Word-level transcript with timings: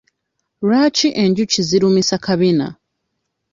Lwaki 0.65 1.07
enjuki 1.23 1.59
zirumisa 1.67 2.15
kabina? 2.25 2.67